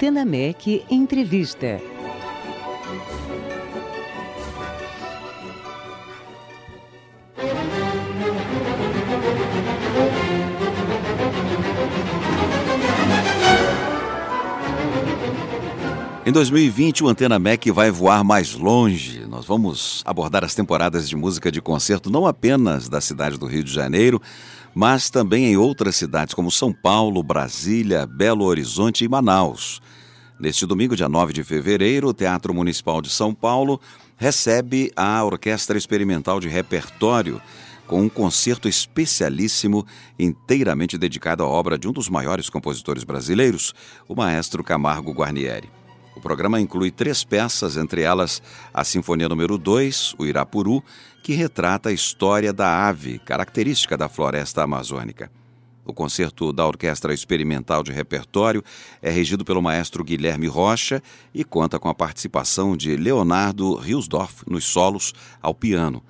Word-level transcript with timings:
Antena 0.00 0.24
MEC 0.24 0.82
Entrevista. 0.90 1.78
Em 16.24 16.32
2020, 16.32 17.04
o 17.04 17.08
Antena 17.08 17.38
MEC 17.38 17.70
vai 17.70 17.90
voar 17.90 18.24
mais 18.24 18.54
longe. 18.54 19.26
Nós 19.28 19.44
vamos 19.44 20.02
abordar 20.06 20.42
as 20.42 20.54
temporadas 20.54 21.10
de 21.10 21.14
música 21.14 21.52
de 21.52 21.60
concerto 21.60 22.08
não 22.08 22.26
apenas 22.26 22.88
da 22.88 23.02
cidade 23.02 23.36
do 23.36 23.44
Rio 23.44 23.62
de 23.62 23.70
Janeiro, 23.70 24.18
mas 24.74 25.10
também 25.10 25.44
em 25.44 25.58
outras 25.58 25.94
cidades 25.94 26.32
como 26.32 26.50
São 26.50 26.72
Paulo, 26.72 27.22
Brasília, 27.22 28.06
Belo 28.06 28.46
Horizonte 28.46 29.04
e 29.04 29.08
Manaus. 29.08 29.82
Neste 30.40 30.64
domingo, 30.64 30.96
dia 30.96 31.06
9 31.06 31.34
de 31.34 31.44
fevereiro, 31.44 32.08
o 32.08 32.14
Teatro 32.14 32.54
Municipal 32.54 33.02
de 33.02 33.10
São 33.10 33.34
Paulo 33.34 33.78
recebe 34.16 34.90
a 34.96 35.22
Orquestra 35.22 35.76
Experimental 35.76 36.40
de 36.40 36.48
Repertório 36.48 37.42
com 37.86 38.00
um 38.00 38.08
concerto 38.08 38.66
especialíssimo 38.66 39.86
inteiramente 40.18 40.96
dedicado 40.96 41.42
à 41.42 41.46
obra 41.46 41.76
de 41.76 41.86
um 41.86 41.92
dos 41.92 42.08
maiores 42.08 42.48
compositores 42.48 43.04
brasileiros, 43.04 43.74
o 44.08 44.14
maestro 44.14 44.64
Camargo 44.64 45.12
Guarnieri. 45.12 45.68
O 46.16 46.22
programa 46.22 46.58
inclui 46.58 46.90
três 46.90 47.22
peças, 47.22 47.76
entre 47.76 48.00
elas 48.00 48.42
a 48.72 48.82
Sinfonia 48.82 49.28
número 49.28 49.58
2, 49.58 50.14
o 50.18 50.24
Irapuru, 50.24 50.82
que 51.22 51.34
retrata 51.34 51.90
a 51.90 51.92
história 51.92 52.50
da 52.50 52.88
ave, 52.88 53.18
característica 53.18 53.94
da 53.94 54.08
floresta 54.08 54.62
amazônica. 54.62 55.30
O 55.90 55.92
concerto 55.92 56.52
da 56.52 56.64
Orquestra 56.64 57.12
Experimental 57.12 57.82
de 57.82 57.90
Repertório 57.90 58.62
é 59.02 59.10
regido 59.10 59.44
pelo 59.44 59.60
maestro 59.60 60.04
Guilherme 60.04 60.46
Rocha 60.46 61.02
e 61.34 61.42
conta 61.42 61.80
com 61.80 61.88
a 61.88 61.94
participação 61.94 62.76
de 62.76 62.94
Leonardo 62.96 63.74
Riusdorf 63.74 64.44
nos 64.48 64.64
solos 64.64 65.12
ao 65.42 65.52
piano. 65.52 66.00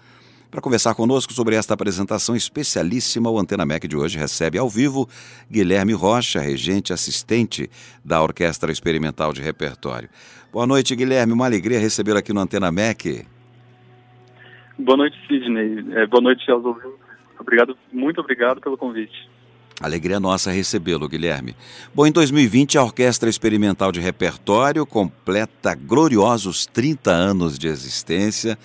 Para 0.51 0.61
conversar 0.61 0.95
conosco 0.95 1.33
sobre 1.33 1.55
esta 1.55 1.73
apresentação 1.73 2.36
especialíssima, 2.36 3.31
o 3.31 3.39
Antena 3.39 3.64
MEC 3.64 3.89
de 3.89 3.97
hoje 3.97 4.19
recebe 4.19 4.58
ao 4.58 4.69
vivo 4.69 5.08
Guilherme 5.51 5.95
Rocha, 5.95 6.41
regente 6.41 6.92
assistente 6.92 7.70
da 8.05 8.23
Orquestra 8.23 8.70
Experimental 8.70 9.33
de 9.33 9.41
Repertório. 9.41 10.11
Boa 10.53 10.67
noite, 10.67 10.95
Guilherme. 10.95 11.33
Uma 11.33 11.47
alegria 11.47 11.81
recebê-lo 11.81 12.19
aqui 12.19 12.34
no 12.34 12.41
Antena 12.41 12.70
MEC. 12.70 13.25
Boa 14.78 14.98
noite, 14.98 15.17
Sidney. 15.27 15.86
É, 15.95 16.06
boa 16.06 16.20
noite 16.20 16.51
aos 16.51 16.64
ouvintes. 16.64 17.01
Obrigado, 17.39 17.78
muito 17.91 18.20
obrigado 18.20 18.61
pelo 18.61 18.77
convite. 18.77 19.31
Alegria 19.81 20.20
nossa 20.20 20.50
recebê-lo, 20.50 21.09
Guilherme. 21.09 21.56
Bom, 21.95 22.06
em 22.06 22.12
2020, 22.12 22.77
a 22.77 22.83
Orquestra 22.83 23.31
Experimental 23.31 23.91
de 23.91 24.00
Repertório 24.00 24.84
completa 24.84 25.75
gloriosos 25.75 26.67
30 26.67 27.11
anos 27.11 27.59
de 27.59 27.67
existência. 27.67 28.58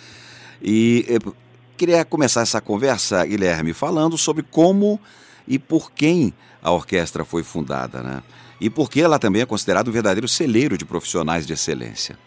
E 0.61 1.05
eh, 1.07 1.31
Queria 1.77 2.05
começar 2.05 2.39
essa 2.39 2.61
conversa, 2.61 3.25
Guilherme, 3.25 3.73
falando 3.73 4.17
sobre 4.17 4.43
como 4.43 4.97
e 5.45 5.59
por 5.59 5.91
quem 5.91 6.33
a 6.63 6.71
orquestra 6.71 7.25
foi 7.25 7.43
fundada, 7.43 8.01
né? 8.01 8.23
E 8.61 8.69
por 8.69 8.89
que 8.89 9.01
ela 9.01 9.19
também 9.19 9.41
é 9.41 9.45
considerada 9.45 9.89
um 9.89 9.93
verdadeiro 9.93 10.25
celeiro 10.25 10.77
de 10.77 10.85
profissionais 10.85 11.45
de 11.45 11.51
excelência. 11.51 12.17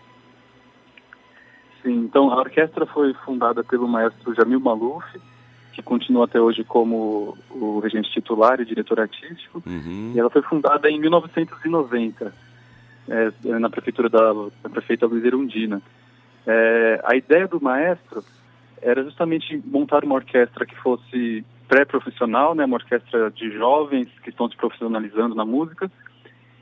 Sim, 1.83 1.95
então 2.01 2.31
a 2.31 2.37
orquestra 2.37 2.85
foi 2.85 3.15
fundada 3.25 3.65
pelo 3.65 3.89
maestro 3.89 4.35
Jamil 4.35 4.61
Maluf, 4.61 5.03
que 5.79 5.83
continua 5.83 6.25
até 6.25 6.41
hoje 6.41 6.65
como 6.65 7.39
o 7.51 7.79
regente 7.79 8.11
titular 8.11 8.61
e 8.61 8.65
diretor 8.65 8.99
artístico. 8.99 9.63
Uhum. 9.65 10.13
E 10.15 10.19
ela 10.19 10.29
foi 10.29 10.43
fundada 10.43 10.91
em 10.91 10.99
1990, 10.99 12.35
é, 13.09 13.33
na 13.59 13.71
prefeitura 13.71 14.09
da, 14.09 14.33
da 14.33 14.69
prefeita 14.69 15.07
Luiz 15.07 15.25
Erundina. 15.25 15.81
É, 16.45 17.01
a 17.05 17.15
ideia 17.15 17.47
do 17.47 17.61
maestro 17.61 18.25
era 18.83 19.05
justamente 19.05 19.63
montar 19.65 20.05
uma 20.05 20.17
orquestra 20.17 20.67
que 20.67 20.75
fosse 20.77 21.45
pré-profissional, 21.69 22.55
né, 22.55 22.65
uma 22.65 22.77
orquestra 22.77 23.31
de 23.31 23.51
jovens 23.53 24.09
que 24.23 24.31
estão 24.31 24.49
se 24.51 24.57
profissionalizando 24.57 25.35
na 25.35 25.45
música 25.45 25.91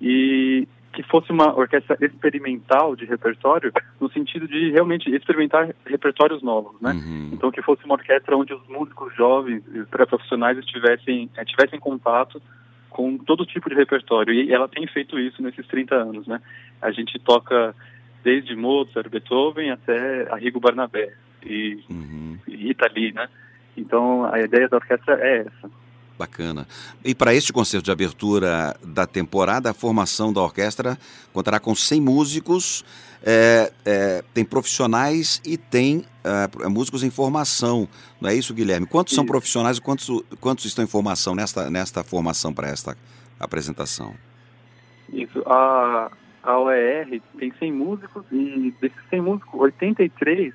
e 0.01 0.69
que 0.97 1.03
fosse 1.03 1.31
uma 1.31 1.55
orquestra 1.55 1.95
experimental 2.01 2.97
de 2.97 3.05
repertório 3.05 3.71
no 4.01 4.11
sentido 4.11 4.49
de 4.49 4.71
realmente 4.71 5.15
experimentar 5.15 5.69
repertórios 5.85 6.43
novos, 6.43 6.81
né? 6.81 6.93
Uhum. 6.93 7.31
Então 7.35 7.51
que 7.51 7.61
fosse 7.61 7.85
uma 7.85 7.97
orquestra 7.97 8.35
onde 8.35 8.55
os 8.55 8.67
músicos 8.67 9.15
jovens 9.15 9.63
e 9.75 9.85
pré-profissionais 9.85 10.57
estivessem 10.57 11.29
eh, 11.37 11.45
tivessem 11.45 11.79
contato 11.79 12.41
com 12.89 13.19
todo 13.19 13.45
tipo 13.45 13.69
de 13.69 13.75
repertório 13.75 14.33
e 14.33 14.51
ela 14.51 14.67
tem 14.67 14.87
feito 14.87 15.19
isso 15.19 15.43
nesses 15.43 15.67
30 15.67 15.95
anos, 15.95 16.27
né? 16.27 16.41
A 16.81 16.91
gente 16.91 17.19
toca 17.19 17.75
desde 18.25 18.57
Mozart, 18.57 19.11
Beethoven 19.11 19.71
até 19.71 20.33
Arrigo 20.33 20.59
Barnabé 20.59 21.13
e, 21.45 21.79
uhum. 21.91 22.39
e 22.49 22.71
Itali, 22.71 23.13
né? 23.13 23.29
Então 23.77 24.25
a 24.33 24.41
ideia 24.41 24.67
da 24.67 24.79
orquestra 24.79 25.15
é 25.21 25.41
essa. 25.41 25.71
Bacana. 26.19 26.67
E 27.05 27.15
para 27.15 27.35
este 27.35 27.53
concerto 27.53 27.85
de 27.85 27.91
abertura 27.91 28.75
da 28.83 29.07
temporada, 29.07 29.71
a 29.71 29.75
formação 29.75 30.33
da 30.33 30.41
orquestra 30.41 30.99
contará 31.33 31.61
com 31.61 31.75
100 31.75 32.01
músicos, 32.01 32.85
é, 33.23 33.73
é, 33.85 34.25
tem 34.33 34.45
profissionais 34.45 35.43
e 35.45 35.57
tem 35.57 36.05
é, 36.25 36.69
músicos 36.69 37.03
em 37.03 37.11
formação. 37.11 37.89
Não 38.21 38.31
é 38.31 38.35
isso, 38.35 38.55
Guilherme? 38.55 38.87
Quantos 38.87 39.13
isso. 39.13 39.17
são 39.17 39.27
profissionais 39.27 39.77
e 39.77 39.81
quantos, 39.81 40.09
quantos 40.41 40.65
estão 40.65 40.85
em 40.85 40.89
formação 40.89 41.35
nesta, 41.35 41.69
nesta 41.69 42.03
formação 42.03 42.53
para 42.53 42.69
esta 42.69 42.97
apresentação? 43.39 44.15
Isso. 45.13 45.43
A, 45.47 46.11
a 46.43 46.59
OER 46.61 47.21
tem 47.39 47.53
100 47.59 47.73
músicos 47.73 48.25
e 48.33 48.75
desses 48.81 48.99
100 49.11 49.21
músicos, 49.21 49.61
83 49.61 50.55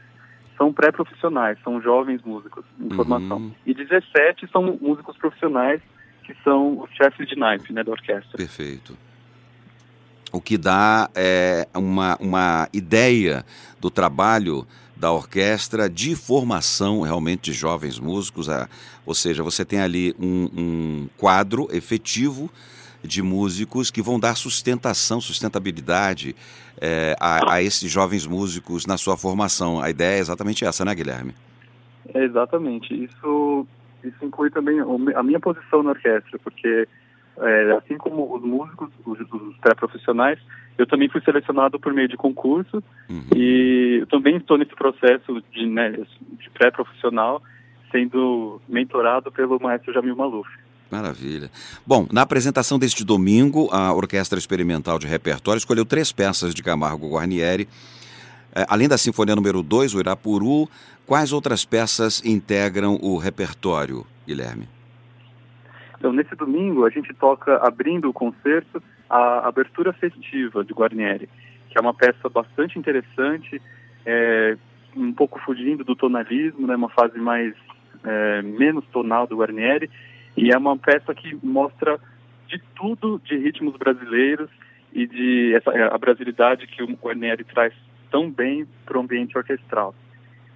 são 0.58 0.72
pré-profissionais, 0.72 1.58
são 1.64 1.82
jovens 1.82 2.22
músicos 2.24 2.64
em 2.80 2.84
uhum. 2.84 2.96
formação. 2.96 3.52
E 3.66 3.74
17 3.74 4.48
são 4.52 4.78
músicos 4.82 5.18
profissionais, 5.18 5.82
que 6.24 6.36
são 6.44 6.80
os 6.82 6.90
chefes 6.92 7.28
de 7.28 7.36
naipe 7.36 7.74
né, 7.74 7.84
da 7.84 7.92
orquestra. 7.92 8.38
Perfeito. 8.38 8.98
O 10.32 10.40
que 10.40 10.58
dá 10.58 11.10
é, 11.14 11.68
uma, 11.76 12.18
uma 12.22 12.70
ideia 12.72 13.44
do 13.80 13.90
trabalho 13.90 14.66
da 14.96 15.12
orquestra 15.12 15.90
de 15.90 16.16
formação 16.16 17.02
realmente 17.02 17.52
de 17.52 17.54
jovens 17.54 18.00
músicos. 18.00 18.48
A, 18.48 18.70
ou 19.04 19.16
seja, 19.16 19.42
você 19.42 19.66
tem 19.66 19.82
ali 19.82 20.16
um, 20.20 20.50
um 20.56 21.10
quadro 21.18 21.68
efetivo 21.72 22.52
de 23.04 23.24
músicos 23.24 23.90
que 23.90 24.00
vão 24.00 24.20
dar 24.20 24.36
sustentação, 24.36 25.20
sustentabilidade 25.20 26.36
é, 26.82 27.16
a, 27.20 27.54
a, 27.54 27.62
esses 27.62 27.90
jovens 27.92 28.26
músicos 28.26 28.88
na 28.88 28.98
sua 28.98 29.16
formação. 29.16 29.80
A 29.80 29.90
ideia 29.90 30.18
é 30.18 30.20
exatamente 30.20 30.66
essa, 30.66 30.84
né, 30.84 30.96
Guilherme? 30.96 31.34
É 32.14 32.24
exatamente. 32.24 32.92
Isso, 32.92 33.68
isso 34.04 34.26
inclui 34.26 34.50
também 34.50 34.80
a 35.16 35.24
minha 35.24 35.40
posição 35.40 35.84
na 35.84 35.92
orquestra, 35.92 36.40
porque 36.44 36.88
é, 37.38 37.72
assim 37.74 37.98
como 37.98 38.36
os 38.36 38.42
músicos, 38.42 38.90
os, 39.06 39.20
os 39.20 39.58
pré-profissionais, 39.58 40.40
eu 40.78 40.88
também 40.88 41.10
fui 41.10 41.22
selecionado 41.22 41.80
por 41.80 41.94
meio 41.94 42.08
de 42.08 42.18
concurso 42.18 42.84
uhum. 43.10 43.24
e 43.36 44.00
eu 44.02 44.08
também 44.08 44.38
estou 44.38 44.58
nesse 44.58 44.76
processo 44.76 45.42
de, 45.52 45.68
né, 45.68 45.92
de 45.92 46.50
pré-profissional, 46.50 47.42
sendo 47.92 48.60
mentorado 48.68 49.32
pelo 49.32 49.60
maestro 49.60 49.94
Jamil 49.94 50.16
Maluf. 50.16 50.50
Maravilha. 50.92 51.50
Bom, 51.88 52.06
na 52.12 52.22
apresentação 52.22 52.78
deste 52.78 53.06
domingo, 53.06 53.70
a 53.72 53.94
Orquestra 53.94 54.38
Experimental 54.38 55.00
de 55.00 55.08
Repertório 55.08 55.58
escolheu 55.58 55.86
três 55.86 56.12
peças 56.12 56.54
de 56.54 56.62
Camargo 56.62 57.10
Guarnieri. 57.10 57.68
É, 58.54 58.66
além 58.68 58.90
da 58.90 58.98
Sinfonia 58.98 59.34
número 59.34 59.64
2, 59.64 59.96
o 59.96 60.00
Irapuru, 60.02 60.68
quais 61.08 61.32
outras 61.32 61.64
peças 61.64 62.22
integram 62.26 63.00
o 63.02 63.18
repertório, 63.18 64.06
Guilherme? 64.28 64.68
Então, 65.98 66.12
nesse 66.12 66.36
domingo, 66.36 66.84
a 66.86 66.90
gente 66.90 67.14
toca, 67.14 67.58
abrindo 67.66 68.10
o 68.10 68.14
concerto, 68.14 68.84
a 69.10 69.48
abertura 69.48 69.94
festiva 69.94 70.66
de 70.66 70.74
Guarnieri, 70.74 71.30
que 71.70 71.78
é 71.78 71.82
uma 71.82 71.94
peça 71.94 72.28
bastante 72.28 72.78
interessante, 72.78 73.62
é, 74.06 74.58
um 74.94 75.14
pouco 75.14 75.40
fugindo 75.40 75.86
do 75.86 75.96
tonalismo, 75.96 76.68
né, 76.68 76.76
uma 76.76 76.90
fase 76.90 77.18
mais 77.18 77.54
é, 78.04 78.42
menos 78.42 78.86
tonal 78.88 79.26
do 79.26 79.38
Guarnieri, 79.38 79.90
e 80.36 80.52
é 80.52 80.58
uma 80.58 80.78
peça 80.78 81.14
que 81.14 81.38
mostra 81.44 82.00
de 82.48 82.62
tudo 82.76 83.22
de 83.24 83.38
ritmos 83.38 83.76
brasileiros 83.78 84.50
e 84.94 85.08
de 85.08 85.56
essa, 85.56 85.72
a 85.72 85.98
brasilidade 85.98 86.68
que 86.68 86.84
o 86.84 86.88
Guarnieri 86.88 87.44
traz 87.44 87.74
tão 88.10 88.30
bem 88.30 88.68
para 88.86 88.98
o 88.98 89.02
ambiente 89.02 89.38
orquestral. 89.38 89.96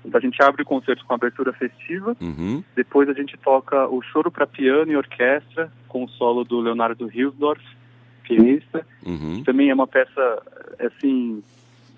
Então 0.03 0.19
a 0.19 0.21
gente 0.21 0.41
abre 0.43 0.61
o 0.61 0.65
concerto 0.65 1.03
com 1.05 1.13
a 1.13 1.15
abertura 1.15 1.51
festiva, 1.53 2.15
uhum. 2.21 2.63
depois 2.75 3.09
a 3.09 3.13
gente 3.13 3.37
toca 3.37 3.87
o 3.87 4.01
Choro 4.01 4.29
para 4.29 4.45
Piano 4.45 4.91
e 4.91 4.97
Orquestra, 4.97 5.71
com 5.87 6.03
o 6.03 6.09
solo 6.09 6.43
do 6.43 6.59
Leonardo 6.59 7.09
Hilsdorf, 7.11 7.63
pianista. 8.23 8.85
Uhum. 9.05 9.43
Também 9.43 9.69
é 9.69 9.73
uma 9.73 9.87
peça, 9.87 10.43
assim, 10.79 11.41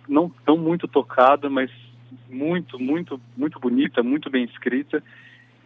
não 0.08 0.32
tão 0.46 0.58
muito 0.58 0.88
tocada, 0.88 1.50
mas 1.50 1.70
muito, 2.30 2.80
muito, 2.80 3.20
muito 3.36 3.60
bonita, 3.60 4.02
muito 4.02 4.30
bem 4.30 4.46
escrita 4.46 5.04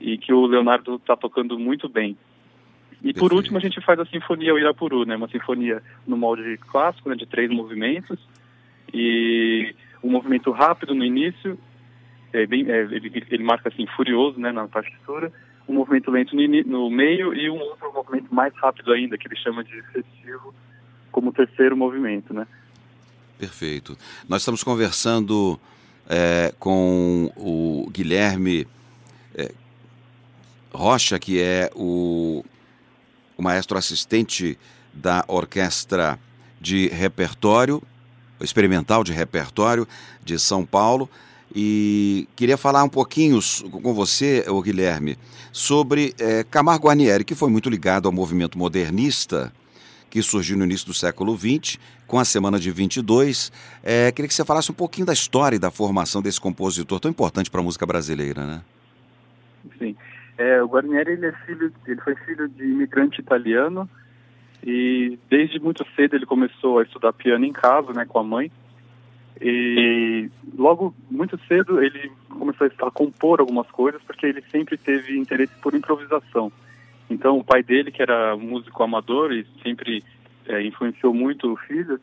e 0.01 0.17
que 0.17 0.33
o 0.33 0.45
Leonardo 0.45 0.95
está 0.95 1.15
tocando 1.15 1.57
muito 1.57 1.87
bem. 1.87 2.17
E 3.03 3.13
por 3.13 3.33
último 3.33 3.57
a 3.57 3.61
gente 3.61 3.81
faz 3.81 3.99
a 3.99 4.05
Sinfonia 4.05 4.53
Irapuru, 4.53 5.05
né? 5.05 5.15
Uma 5.15 5.27
sinfonia 5.27 5.81
no 6.05 6.15
molde 6.15 6.57
clássico, 6.69 7.09
né? 7.09 7.15
de 7.15 7.25
três 7.25 7.49
movimentos. 7.49 8.19
E 8.93 9.73
um 10.03 10.11
movimento 10.11 10.51
rápido 10.51 10.93
no 10.93 11.03
início, 11.03 11.57
é 12.33 12.45
bem, 12.45 12.69
é, 12.69 12.81
ele, 12.81 13.25
ele, 13.29 13.43
marca 13.43 13.69
assim, 13.69 13.85
furioso 13.95 14.39
né, 14.39 14.51
na 14.51 14.67
partitura, 14.67 15.31
um 15.67 15.73
movimento 15.73 16.11
lento 16.11 16.35
no, 16.35 16.63
no, 16.63 16.89
meio 16.89 17.33
e 17.33 17.49
um 17.49 17.57
outro 17.57 17.91
movimento 17.93 18.33
mais 18.33 18.53
rápido 18.55 18.91
ainda, 18.91 19.17
que 19.17 19.27
ele 19.27 19.35
chama 19.37 19.63
de 19.63 19.81
festivo, 19.83 20.53
como 21.11 21.31
terceiro 21.31 21.75
movimento, 21.77 22.33
né? 22.33 22.47
Perfeito. 23.37 23.97
Nós 24.27 24.41
estamos 24.41 24.63
conversando 24.63 25.59
é, 26.09 26.53
com 26.59 27.31
o 27.35 27.89
Guilherme 27.91 28.67
é, 29.35 29.51
Rocha, 30.73 31.19
que 31.19 31.39
é 31.41 31.69
o, 31.75 32.43
o 33.37 33.41
maestro 33.41 33.77
assistente 33.77 34.57
da 34.93 35.23
Orquestra 35.27 36.19
de 36.59 36.87
Repertório, 36.89 37.81
experimental 38.39 39.03
de 39.03 39.11
repertório 39.11 39.87
de 40.23 40.37
São 40.39 40.65
Paulo. 40.65 41.09
E 41.53 42.27
queria 42.35 42.57
falar 42.57 42.83
um 42.83 42.89
pouquinho 42.89 43.39
com 43.69 43.93
você, 43.93 44.45
Guilherme, 44.63 45.17
sobre 45.51 46.15
é, 46.17 46.43
Camargo 46.43 46.87
Guarnieri, 46.87 47.25
que 47.25 47.35
foi 47.35 47.49
muito 47.49 47.69
ligado 47.69 48.05
ao 48.05 48.11
movimento 48.11 48.57
modernista 48.57 49.51
que 50.11 50.21
surgiu 50.21 50.57
no 50.57 50.65
início 50.65 50.85
do 50.85 50.93
século 50.93 51.35
XX, 51.37 51.79
com 52.05 52.19
a 52.19 52.25
Semana 52.25 52.59
de 52.59 52.69
22. 52.69 53.51
É, 53.81 54.11
queria 54.11 54.27
que 54.27 54.33
você 54.33 54.43
falasse 54.43 54.69
um 54.69 54.75
pouquinho 54.75 55.07
da 55.07 55.13
história 55.13 55.55
e 55.55 55.59
da 55.59 55.71
formação 55.71 56.21
desse 56.21 56.39
compositor 56.39 56.99
tão 56.99 57.09
importante 57.09 57.49
para 57.49 57.61
a 57.61 57.63
música 57.63 57.85
brasileira, 57.85 58.45
né? 58.45 58.61
Sim. 59.79 59.95
É, 60.37 60.61
o 60.61 60.67
Guarnieri 60.67 61.11
ele, 61.11 61.27
é 61.27 61.31
filho, 61.45 61.71
ele 61.85 62.01
foi 62.01 62.15
filho 62.15 62.47
de 62.47 62.63
imigrante 62.63 63.21
italiano 63.21 63.89
e 64.63 65.17
desde 65.29 65.59
muito 65.59 65.85
cedo 65.95 66.15
ele 66.15 66.25
começou 66.25 66.79
a 66.79 66.83
estudar 66.83 67.13
piano 67.13 67.45
em 67.45 67.51
casa, 67.51 67.93
né, 67.93 68.05
com 68.05 68.19
a 68.19 68.23
mãe. 68.23 68.51
E 69.39 70.29
logo, 70.55 70.93
muito 71.09 71.39
cedo, 71.47 71.81
ele 71.81 72.11
começou 72.29 72.67
a 72.67 72.91
compor 72.91 73.39
algumas 73.39 73.67
coisas, 73.71 74.01
porque 74.03 74.27
ele 74.27 74.43
sempre 74.51 74.77
teve 74.77 75.17
interesse 75.17 75.53
por 75.61 75.73
improvisação. 75.73 76.51
Então, 77.09 77.39
o 77.39 77.43
pai 77.43 77.63
dele, 77.63 77.91
que 77.91 78.03
era 78.03 78.37
músico 78.37 78.83
amador 78.83 79.33
e 79.33 79.45
sempre 79.63 80.03
é, 80.47 80.61
influenciou 80.61 81.11
muito 81.13 81.51
o 81.51 81.57
filho, 81.57 81.99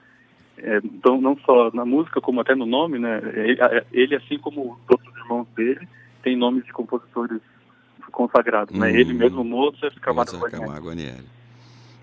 é, 0.59 0.79
então, 0.83 1.21
não 1.21 1.37
só 1.39 1.71
na 1.73 1.85
música, 1.85 2.21
como 2.21 2.41
até 2.41 2.57
no 2.57 2.67
nome, 2.67 2.99
né? 2.99 3.21
Ele, 3.35 3.59
ele, 3.93 4.17
assim 4.17 4.37
como 4.39 4.73
os 4.73 4.91
outros 4.91 5.17
irmãos 5.17 5.47
dele, 5.57 5.89
tem 6.23 6.37
nomes 6.37 6.65
de 6.65 6.73
compositores 6.73 7.41
consagrados, 8.11 8.77
né? 8.77 8.91
Ele 8.91 9.13
uhum. 9.13 9.19
mesmo, 9.19 9.45
Mozart, 9.45 9.95
Camargo 10.01 10.39
Guarnieri. 10.87 11.25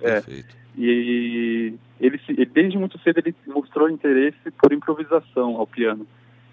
É, 0.02 0.22
Perfeito. 0.22 0.56
E 0.78 1.74
ele, 2.00 2.20
desde 2.54 2.78
muito 2.78 3.00
cedo 3.00 3.20
ele 3.20 3.34
mostrou 3.48 3.90
interesse 3.90 4.52
por 4.62 4.74
improvisação 4.74 5.56
ao 5.56 5.66
piano. 5.66 6.06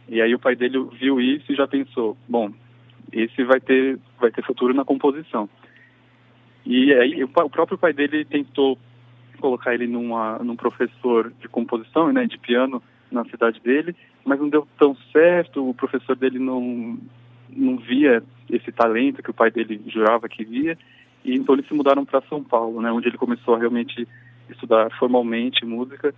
E 0.09 0.21
aí 0.21 0.35
o 0.35 0.39
pai 0.39 0.55
dele 0.55 0.79
viu 0.99 1.21
isso 1.21 1.53
e 1.53 1.57
já 1.57 1.67
pensou, 1.67 2.17
bom, 2.29 2.51
esse 3.13 3.43
vai 3.45 3.61
ter 3.61 3.99
vai 4.21 4.31
ter 4.31 4.45
futuro 4.45 4.73
na 4.73 4.85
composição. 4.85 5.49
E 6.65 6.93
aí 6.93 7.25
o, 7.25 7.27
o 7.27 7.51
próprio 7.51 7.77
pai 7.77 7.93
dele 7.93 8.25
tentou 8.25 8.79
colocar 9.41 9.75
ele 9.75 9.89
numa, 9.89 10.39
num 10.39 10.55
professor 10.55 11.33
de 11.41 11.49
composição, 11.49 12.13
né, 12.13 12.27
de 12.27 12.39
piano 12.39 12.81
na 13.11 13.25
cidade 13.25 13.61
dele, 13.61 13.95
mas 14.25 14.39
não 14.39 14.49
deu 14.49 14.67
tão 14.79 14.97
certo. 15.13 15.69
O 15.69 15.75
professor 15.75 16.15
dele 16.15 16.39
não 16.39 16.99
não 17.55 17.77
via 17.77 18.23
esse 18.53 18.71
talento 18.71 19.23
que 19.23 19.31
o 19.31 19.35
pai 19.35 19.51
dele 19.51 19.81
jurava 19.87 20.29
que 20.29 20.45
via 20.45 20.77
e 21.25 21.35
então 21.35 21.55
eles 21.55 21.67
se 21.67 21.75
mudaram 21.75 22.05
para 22.05 22.23
São 22.23 22.43
Paulo, 22.43 22.81
né, 22.81 22.93
onde 22.93 23.09
ele 23.09 23.17
começou 23.17 23.55
a 23.55 23.59
realmente 23.59 24.07
estudar 24.51 24.91
formalmente 24.99 25.65
música 25.65 26.15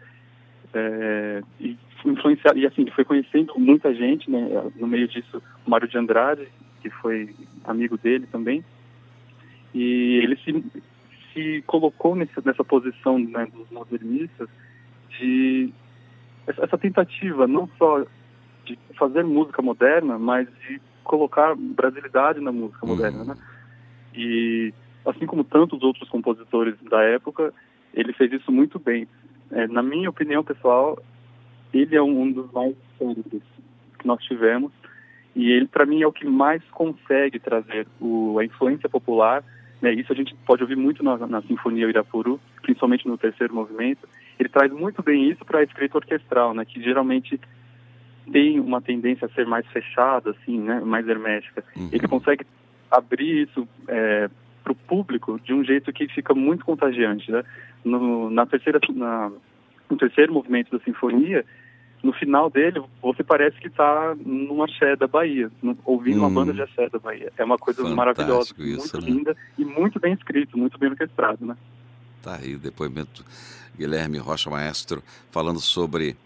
é, 0.72 1.42
e 1.60 1.78
influenciar 2.04 2.56
e 2.56 2.66
assim 2.66 2.86
foi 2.90 3.04
conhecendo 3.04 3.54
muita 3.56 3.94
gente, 3.94 4.30
né, 4.30 4.70
no 4.76 4.86
meio 4.86 5.06
disso 5.06 5.42
o 5.66 5.70
Mário 5.70 5.88
de 5.88 5.96
Andrade, 5.96 6.48
que 6.82 6.90
foi 6.90 7.34
amigo 7.64 7.96
dele 7.96 8.26
também, 8.26 8.64
e 9.72 10.20
ele 10.22 10.36
se, 10.36 10.82
se 11.32 11.62
colocou 11.66 12.14
nesse, 12.14 12.32
nessa 12.44 12.64
posição 12.64 13.18
né, 13.18 13.46
dos 13.46 13.70
modernistas 13.70 14.48
de 15.18 15.72
essa 16.46 16.76
tentativa 16.76 17.46
não 17.46 17.68
só 17.78 18.04
de 18.64 18.78
fazer 18.98 19.24
música 19.24 19.62
moderna, 19.62 20.18
mas 20.18 20.48
de 20.66 20.80
colocar 21.04 21.54
brasilidade 21.54 22.40
na 22.40 22.50
música 22.50 22.84
moderna, 22.86 23.18
uhum. 23.20 23.26
né? 23.26 23.36
E 24.14 24.72
assim 25.06 25.26
como 25.26 25.44
tantos 25.44 25.82
outros 25.82 26.08
compositores 26.08 26.74
da 26.90 27.02
época, 27.02 27.52
ele 27.92 28.12
fez 28.12 28.32
isso 28.32 28.50
muito 28.50 28.78
bem. 28.78 29.06
É, 29.50 29.66
na 29.68 29.82
minha 29.82 30.08
opinião 30.08 30.42
pessoal, 30.42 30.98
ele 31.72 31.94
é 31.94 32.02
um 32.02 32.32
dos 32.32 32.50
mais 32.52 32.74
cérebros 32.98 33.42
que 33.98 34.06
nós 34.06 34.22
tivemos 34.24 34.72
e 35.34 35.50
ele, 35.50 35.66
para 35.66 35.84
mim, 35.84 36.02
é 36.02 36.06
o 36.06 36.12
que 36.12 36.26
mais 36.26 36.62
consegue 36.70 37.38
trazer 37.40 37.86
o, 38.00 38.38
a 38.38 38.44
influência 38.44 38.88
popular. 38.88 39.42
Né? 39.82 39.92
Isso 39.92 40.12
a 40.12 40.16
gente 40.16 40.34
pode 40.46 40.62
ouvir 40.62 40.76
muito 40.76 41.02
na, 41.02 41.16
na 41.26 41.42
Sinfonia 41.42 41.88
Irapuru, 41.88 42.40
principalmente 42.62 43.08
no 43.08 43.18
terceiro 43.18 43.54
movimento. 43.54 44.08
Ele 44.38 44.48
traz 44.48 44.72
muito 44.72 45.02
bem 45.02 45.28
isso 45.28 45.44
para 45.44 45.58
a 45.58 45.64
escrita 45.64 45.98
orquestral, 45.98 46.54
né? 46.54 46.64
que 46.64 46.80
geralmente 46.80 47.40
tem 48.32 48.60
uma 48.60 48.80
tendência 48.80 49.26
a 49.26 49.30
ser 49.30 49.46
mais 49.46 49.66
fechada, 49.68 50.30
assim, 50.30 50.58
né? 50.58 50.80
mais 50.80 51.06
hermética. 51.06 51.64
Uhum. 51.76 51.88
Ele 51.92 52.08
consegue 52.08 52.46
abrir 52.90 53.42
isso 53.42 53.68
é, 53.88 54.30
para 54.62 54.72
o 54.72 54.76
público 54.76 55.38
de 55.44 55.52
um 55.52 55.64
jeito 55.64 55.92
que 55.92 56.08
fica 56.08 56.34
muito 56.34 56.64
contagiante, 56.64 57.30
né? 57.30 57.42
No, 57.84 58.30
na 58.30 58.46
terceira, 58.46 58.80
na, 58.94 59.30
no 59.90 59.96
terceiro 59.96 60.32
movimento 60.32 60.70
da 60.70 60.82
sinfonia, 60.82 61.44
no 62.02 62.12
final 62.12 62.50
dele, 62.50 62.82
você 63.02 63.22
parece 63.24 63.58
que 63.58 63.68
está 63.68 64.14
numa 64.24 64.66
axé 64.66 64.94
da 64.96 65.06
Bahia, 65.06 65.50
ouvindo 65.84 66.18
hum. 66.18 66.20
uma 66.20 66.30
banda 66.30 66.52
de 66.52 66.62
axé 66.62 66.88
da 66.88 66.98
Bahia. 66.98 67.32
É 67.36 67.44
uma 67.44 67.58
coisa 67.58 67.82
Fantástico 67.82 67.96
maravilhosa, 67.96 68.54
isso, 68.58 68.96
muito 68.96 69.00
né? 69.00 69.10
linda 69.10 69.36
e 69.58 69.64
muito 69.64 69.98
bem 70.00 70.12
escrito, 70.14 70.58
muito 70.58 70.78
bem 70.78 70.90
orquestrado, 70.90 71.44
né? 71.44 71.56
Tá 72.22 72.36
aí 72.36 72.54
o 72.54 72.58
depoimento 72.58 73.24
Guilherme 73.76 74.18
Rocha 74.18 74.48
Maestro 74.50 75.02
falando 75.30 75.60
sobre 75.60 76.16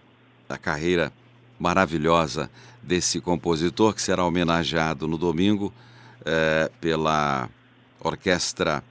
a 0.49 0.59
carreira 0.59 1.13
maravilhosa 1.59 2.51
desse 2.83 3.21
compositor 3.21 3.95
que 3.95 4.03
será 4.03 4.25
homenageado 4.25 5.07
no 5.07 5.19
domingo 5.19 5.73
é, 6.25 6.71
pela 6.81 7.49
Orquestra 8.01 8.83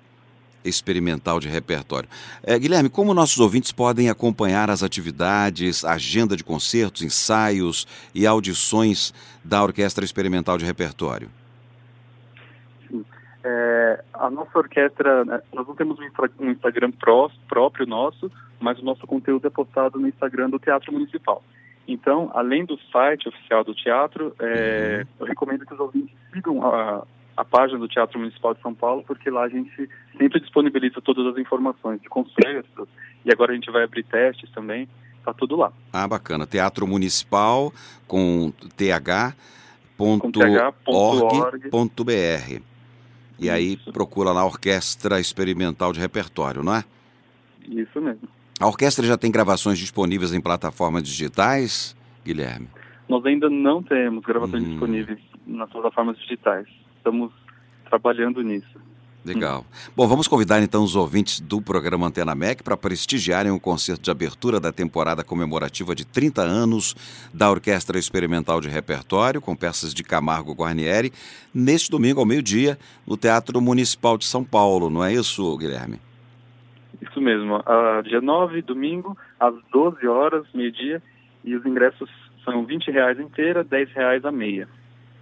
Experimental 0.64 1.40
de 1.40 1.48
Repertório. 1.48 2.10
É, 2.44 2.58
Guilherme, 2.60 2.90
como 2.90 3.14
nossos 3.14 3.40
ouvintes 3.40 3.72
podem 3.72 4.10
acompanhar 4.10 4.70
as 4.70 4.84
atividades, 4.84 5.86
agenda 5.86 6.36
de 6.36 6.44
concertos, 6.44 7.02
ensaios 7.02 7.88
e 8.14 8.28
audições 8.28 9.14
da 9.44 9.64
Orquestra 9.64 10.04
Experimental 10.04 10.58
de 10.58 10.66
Repertório? 10.66 11.30
Sim. 12.88 13.06
É, 13.44 14.04
a 14.14 14.30
nossa 14.30 14.58
orquestra, 14.58 15.24
né, 15.24 15.42
nós 15.54 15.68
não 15.68 15.76
temos 15.76 15.98
um 16.00 16.52
Instagram 16.52 16.92
pró, 16.92 17.30
próprio 17.48 17.86
nosso, 17.86 18.30
mas 18.60 18.78
o 18.80 18.84
nosso 18.84 19.08
conteúdo 19.08 19.48
é 19.48 19.50
postado 19.50 20.00
no 20.00 20.08
Instagram 20.08 20.50
do 20.50 20.60
Teatro 20.60 20.92
Municipal. 20.92 21.42
Então, 21.88 22.30
além 22.34 22.66
do 22.66 22.78
site 22.92 23.30
oficial 23.30 23.64
do 23.64 23.74
teatro, 23.74 24.36
é, 24.40 25.00
uhum. 25.00 25.08
eu 25.22 25.26
recomendo 25.26 25.66
que 25.66 25.74
os 25.74 25.80
ouvintes 25.80 26.14
sigam 26.34 26.62
a, 26.66 27.04
a 27.38 27.46
página 27.46 27.80
do 27.80 27.88
Teatro 27.88 28.20
Municipal 28.20 28.54
de 28.54 28.62
São 28.62 28.74
Paulo, 28.74 29.04
porque 29.08 29.30
lá 29.30 29.44
a 29.44 29.50
gente 29.50 29.90
sempre 30.18 30.40
disponibiliza 30.42 31.00
todas 31.02 31.26
as 31.28 31.38
informações 31.38 32.02
de 32.02 32.10
concertos 32.10 32.90
e 33.24 33.32
agora 33.32 33.52
a 33.52 33.56
gente 33.56 33.72
vai 33.72 33.84
abrir 33.84 34.04
testes 34.04 34.50
também, 34.52 34.90
tá 35.24 35.34
tudo 35.34 35.56
lá. 35.56 35.72
Ah, 35.94 36.08
bacana. 36.08 36.46
Teatro 36.46 36.86
Municipal 36.86 37.72
com 38.06 38.52
th.org.br. 38.76 39.28
E 43.40 43.50
aí 43.50 43.78
procura 43.94 44.32
lá 44.32 44.44
Orquestra 44.44 45.20
Experimental 45.20 45.94
de 45.94 46.00
Repertório, 46.00 46.64
não 46.64 46.76
é? 46.76 46.84
Isso 47.68 48.02
mesmo. 48.02 48.28
A 48.60 48.68
orquestra 48.68 49.06
já 49.06 49.18
tem 49.18 49.32
gravações 49.32 49.78
disponíveis 49.78 50.34
em 50.34 50.42
plataformas 50.42 51.04
digitais, 51.04 51.96
Guilherme? 52.26 52.68
Nós 53.08 53.26
ainda 53.26 53.50
não 53.50 53.82
temos 53.82 54.24
gravações 54.26 54.64
hum. 54.64 54.70
disponíveis 54.70 55.20
nas 55.46 55.70
plataformas 55.70 56.18
digitais 56.18 56.68
estamos 57.08 57.32
trabalhando 57.90 58.42
nisso. 58.42 58.78
Legal. 59.24 59.66
Bom, 59.94 60.08
vamos 60.08 60.28
convidar 60.28 60.62
então 60.62 60.84
os 60.84 60.96
ouvintes 60.96 61.42
do 61.42 61.62
programa 61.62 62.08
Antena 62.08 62.34
MEC 62.34 62.64
para 62.64 62.78
prestigiarem 62.78 63.52
o 63.52 63.60
concerto 63.60 64.04
de 64.04 64.12
abertura 64.12 64.58
da 64.58 64.72
temporada 64.72 65.22
comemorativa 65.22 65.94
de 65.94 66.06
30 66.06 66.42
anos 66.42 66.96
da 67.34 67.50
Orquestra 67.50 68.00
Experimental 68.00 68.62
de 68.62 68.70
Repertório, 68.70 69.42
com 69.42 69.54
peças 69.54 69.94
de 69.94 70.02
Camargo 70.02 70.54
Guarnieri, 70.54 71.12
neste 71.54 71.92
domingo 71.92 72.22
ao 72.22 72.26
meio-dia, 72.26 72.80
no 73.06 73.18
Teatro 73.18 73.60
Municipal 73.60 74.18
de 74.18 74.26
São 74.26 74.46
Paulo, 74.46 74.90
não 74.90 75.04
é 75.04 75.14
isso, 75.14 75.58
Guilherme? 75.58 76.00
Isso 77.02 77.22
mesmo. 77.22 77.58
Uh, 77.58 78.04
dia 78.04 78.22
9, 78.22 78.62
domingo, 78.62 79.18
às 79.40 79.54
12 79.72 80.08
horas, 80.08 80.46
meio-dia, 80.54 81.02
e 81.44 81.56
os 81.56 81.66
ingressos 81.66 82.10
são 82.44 82.66
20 82.66 82.92
reais 82.92 83.20
inteira, 83.20 83.64
10 83.64 83.92
reais 83.92 84.26
a 84.26 84.32
meia. 84.32 84.68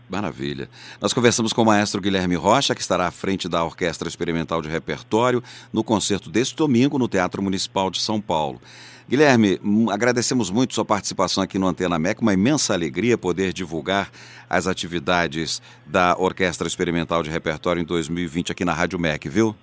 Maravilha. 0.08 0.70
Nós 1.02 1.14
conversamos 1.14 1.52
com 1.52 1.64
o 1.64 1.66
maestro 1.66 2.00
Guilherme 2.00 2.36
Rocha, 2.36 2.76
que 2.76 2.82
estará 2.82 3.08
à 3.08 3.12
frente 3.12 3.50
da 3.50 3.64
Orquestra 3.64 4.08
Experimental 4.08 4.62
de 4.62 4.70
Repertório 4.70 5.44
no 5.74 5.84
concerto 5.84 6.30
deste 6.30 6.56
domingo 6.56 7.00
no 7.00 7.08
Teatro 7.08 7.42
Municipal 7.42 7.90
de 7.90 8.00
São 8.00 8.22
Paulo. 8.22 8.62
Guilherme, 9.10 9.60
agradecemos 9.92 10.50
muito 10.50 10.74
sua 10.74 10.86
participação 10.86 11.44
aqui 11.44 11.60
no 11.60 11.68
Antena 11.68 11.98
MEC, 12.00 12.22
uma 12.22 12.34
imensa 12.34 12.74
alegria 12.74 13.18
poder 13.18 13.54
divulgar 13.54 14.10
as 14.50 14.68
atividades 14.68 15.62
da 15.86 16.16
Orquestra 16.18 16.68
Experimental 16.68 17.22
de 17.22 17.30
Repertório 17.30 17.82
em 17.82 17.86
2020 17.86 18.52
aqui 18.52 18.66
na 18.66 18.74
Rádio 18.74 19.00
MEC, 19.00 19.30
viu? 19.30 19.56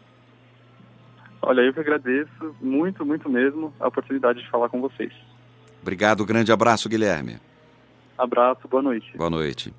Olha, 1.43 1.61
eu 1.61 1.75
que 1.75 1.81
agradeço 1.81 2.55
muito, 2.61 3.05
muito 3.05 3.29
mesmo 3.29 3.75
a 3.81 3.89
oportunidade 3.89 4.41
de 4.41 4.49
falar 4.49 4.69
com 4.69 4.81
vocês. 4.81 5.13
Obrigado, 5.83 6.25
grande 6.25 6.53
abraço, 6.53 6.89
Guilherme. 6.89 7.39
Abraço, 8.17 8.69
boa 8.69 8.83
noite. 8.83 9.17
Boa 9.17 9.29
noite. 9.29 9.75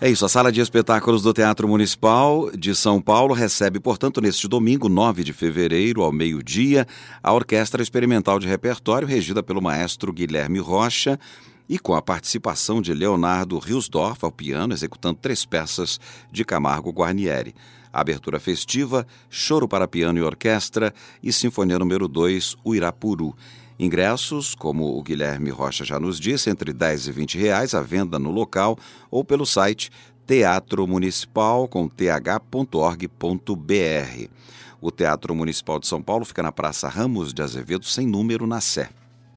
É 0.00 0.08
isso, 0.08 0.24
a 0.24 0.28
Sala 0.28 0.52
de 0.52 0.60
Espetáculos 0.60 1.22
do 1.22 1.32
Teatro 1.32 1.66
Municipal 1.66 2.50
de 2.52 2.74
São 2.74 3.00
Paulo 3.00 3.34
recebe, 3.34 3.80
portanto, 3.80 4.20
neste 4.20 4.46
domingo, 4.46 4.88
9 4.88 5.24
de 5.24 5.32
fevereiro, 5.32 6.02
ao 6.02 6.12
meio-dia, 6.12 6.86
a 7.22 7.32
Orquestra 7.32 7.82
Experimental 7.82 8.38
de 8.38 8.46
Repertório, 8.46 9.08
regida 9.08 9.42
pelo 9.42 9.62
maestro 9.62 10.12
Guilherme 10.12 10.58
Rocha, 10.58 11.18
e 11.68 11.78
com 11.78 11.94
a 11.94 12.02
participação 12.02 12.82
de 12.82 12.92
Leonardo 12.92 13.58
Riosdorf 13.58 14.24
ao 14.24 14.30
piano, 14.30 14.74
executando 14.74 15.18
três 15.20 15.44
peças 15.44 15.98
de 16.30 16.44
Camargo 16.44 16.90
Guarnieri. 16.90 17.54
Abertura 17.94 18.40
festiva, 18.40 19.06
Choro 19.30 19.68
para 19.68 19.86
Piano 19.86 20.18
e 20.18 20.22
Orquestra 20.22 20.92
e 21.22 21.32
Sinfonia 21.32 21.78
número 21.78 22.08
2, 22.08 22.56
O 22.64 22.74
Irapuru. 22.74 23.36
Ingressos, 23.78 24.52
como 24.52 24.98
o 24.98 25.02
Guilherme 25.02 25.50
Rocha 25.50 25.84
já 25.84 26.00
nos 26.00 26.18
disse, 26.18 26.50
entre 26.50 26.72
10 26.72 27.06
e 27.06 27.12
20 27.12 27.38
reais 27.38 27.72
à 27.72 27.80
venda 27.80 28.18
no 28.18 28.32
local 28.32 28.76
ou 29.08 29.24
pelo 29.24 29.46
site 29.46 29.92
Teatro 30.26 30.86
Municipal 30.88 31.68
com. 31.68 31.88
O 34.80 34.90
Teatro 34.90 35.34
Municipal 35.34 35.78
de 35.78 35.86
São 35.86 36.02
Paulo 36.02 36.24
fica 36.24 36.42
na 36.42 36.50
Praça 36.50 36.88
Ramos 36.88 37.32
de 37.32 37.42
Azevedo, 37.42 37.84
sem 37.84 38.06
número, 38.08 38.44
na 38.44 38.60
Sé. 38.60 38.90